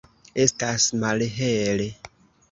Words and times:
Estas 0.43 0.87
malhele. 1.03 1.87